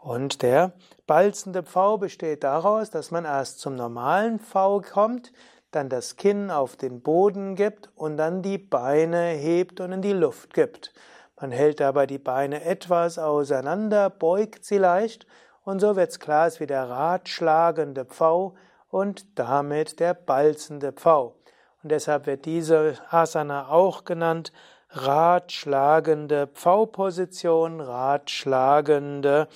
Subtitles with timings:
[0.00, 0.72] Und der
[1.06, 5.30] balzende Pfau besteht daraus, dass man erst zum normalen Pfau kommt,
[5.72, 10.14] dann das Kinn auf den Boden gibt und dann die Beine hebt und in die
[10.14, 10.94] Luft gibt.
[11.42, 15.26] Man hält dabei die Beine etwas auseinander, beugt sie leicht
[15.64, 18.54] und so wird's klar, es ist wie der ratschlagende Pfau
[18.90, 21.34] und damit der balzende Pfau.
[21.82, 24.52] Und deshalb wird diese Asana auch genannt
[24.90, 29.48] ratschlagende Pfau-Position, ratschlagende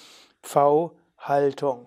[0.43, 1.87] Pfau-Haltung.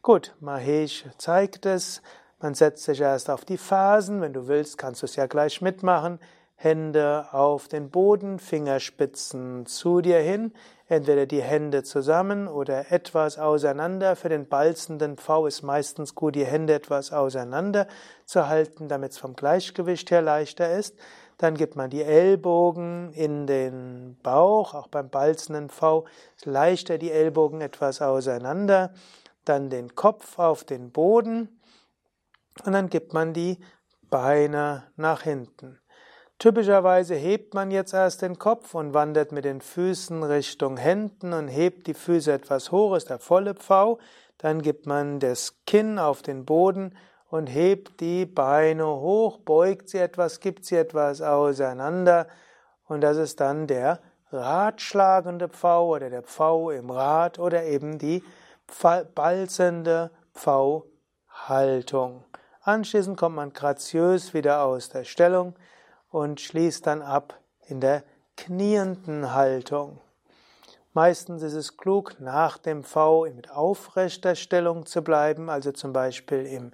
[0.00, 2.00] Gut, Mahesh zeigt es.
[2.40, 4.22] Man setzt sich erst auf die Fersen.
[4.22, 6.18] Wenn du willst, kannst du es ja gleich mitmachen.
[6.62, 10.52] Hände auf den Boden, Fingerspitzen zu dir hin,
[10.86, 14.14] entweder die Hände zusammen oder etwas auseinander.
[14.14, 17.88] Für den balzenden V ist meistens gut, die Hände etwas auseinander
[18.26, 20.96] zu halten, damit es vom Gleichgewicht her leichter ist.
[21.38, 26.04] Dann gibt man die Ellbogen in den Bauch, auch beim balzenden V
[26.36, 28.94] ist leichter die Ellbogen etwas auseinander.
[29.44, 31.60] Dann den Kopf auf den Boden
[32.64, 33.58] und dann gibt man die
[34.08, 35.81] Beine nach hinten.
[36.42, 41.46] Typischerweise hebt man jetzt erst den Kopf und wandert mit den Füßen Richtung Händen und
[41.46, 44.00] hebt die Füße etwas hoch, ist der volle Pfau.
[44.38, 46.96] Dann gibt man das Kinn auf den Boden
[47.30, 52.26] und hebt die Beine hoch, beugt sie etwas, gibt sie etwas auseinander.
[52.88, 54.00] Und das ist dann der
[54.32, 58.24] ratschlagende Pfau oder der Pfau im Rad oder eben die
[59.14, 62.24] balzende Pfau-Haltung.
[62.62, 65.54] Anschließend kommt man graziös wieder aus der Stellung
[66.12, 68.04] und schließt dann ab in der
[68.36, 69.98] knienden Haltung.
[70.92, 76.44] Meistens ist es klug, nach dem V mit aufrechter Stellung zu bleiben, also zum Beispiel
[76.44, 76.72] im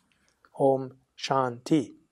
[0.54, 2.05] Om Shanti.